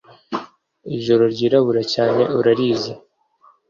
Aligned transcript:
ijoro 0.97 1.23
ryirabura 1.33 1.81
cyane 1.93 2.21
urarizi 2.37 2.93